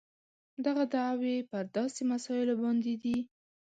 دغه 0.65 0.83
دعوې 0.95 1.35
پر 1.49 1.63
داسې 1.75 2.01
مسایلو 2.11 2.53
باندې 2.63 2.93
دي. 3.03 3.17